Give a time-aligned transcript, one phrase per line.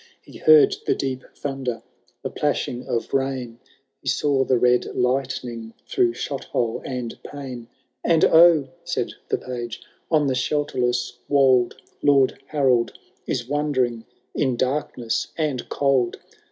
[0.19, 1.83] He heard the deep thunder,
[2.23, 3.59] the plashing of rain.
[4.01, 7.67] He saw the red lightning through shot hole and pane;
[8.03, 9.79] And oh!" said the Page,
[10.09, 11.75] on the shelterless wold.
[12.01, 12.93] Lord Harold
[13.27, 16.17] is wandering in darkness and cold